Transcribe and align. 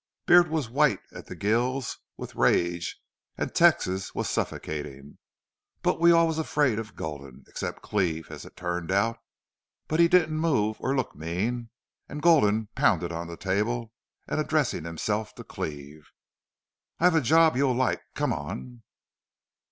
Beard 0.25 0.49
was 0.49 0.67
white 0.67 1.01
at 1.13 1.27
the 1.27 1.35
gills 1.35 1.99
with 2.17 2.33
rage 2.33 2.99
an' 3.37 3.51
Texas 3.51 4.15
was 4.15 4.27
soffocatin'. 4.27 5.19
But 5.83 5.99
we 5.99 6.11
all 6.11 6.25
was 6.25 6.39
afraid 6.39 6.79
of 6.79 6.95
Gulden, 6.95 7.43
except 7.47 7.83
Cleve, 7.83 8.31
as 8.31 8.43
it 8.43 8.57
turned 8.57 8.91
out. 8.91 9.19
But 9.87 9.99
he 9.99 10.07
didn't 10.07 10.35
move 10.39 10.77
or 10.79 10.95
look 10.95 11.15
mean. 11.15 11.69
An' 12.09 12.17
Gulden 12.19 12.69
pounded 12.73 13.11
on 13.11 13.27
the 13.27 13.37
table 13.37 13.93
an' 14.27 14.39
addressed 14.39 14.71
himself 14.71 15.35
to 15.35 15.43
Cleve. 15.43 16.09
"'I've 16.99 17.13
a 17.13 17.21
job 17.21 17.55
you'll 17.55 17.75
like. 17.75 18.01
Come 18.15 18.33
on.' 18.33 18.81